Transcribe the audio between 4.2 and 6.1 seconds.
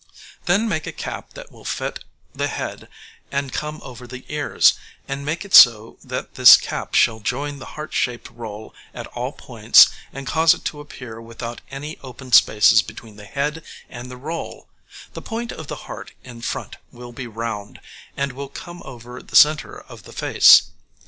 ears, and make it so